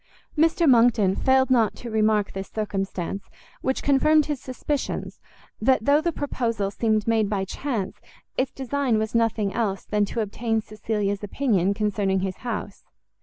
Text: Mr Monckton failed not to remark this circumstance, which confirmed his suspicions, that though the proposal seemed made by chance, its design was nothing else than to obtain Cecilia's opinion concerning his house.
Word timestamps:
Mr 0.35 0.67
Monckton 0.67 1.15
failed 1.15 1.51
not 1.51 1.75
to 1.75 1.91
remark 1.91 2.31
this 2.33 2.47
circumstance, 2.49 3.29
which 3.61 3.83
confirmed 3.83 4.25
his 4.25 4.41
suspicions, 4.41 5.19
that 5.61 5.85
though 5.85 6.01
the 6.01 6.11
proposal 6.11 6.71
seemed 6.71 7.07
made 7.07 7.29
by 7.29 7.45
chance, 7.45 7.99
its 8.35 8.51
design 8.51 8.97
was 8.97 9.13
nothing 9.13 9.53
else 9.53 9.85
than 9.85 10.03
to 10.05 10.21
obtain 10.21 10.59
Cecilia's 10.59 11.23
opinion 11.23 11.75
concerning 11.75 12.21
his 12.21 12.37
house. 12.37 12.83